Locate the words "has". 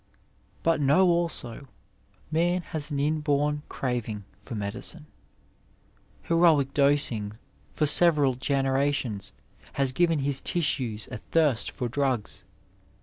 2.63-2.89, 9.73-9.91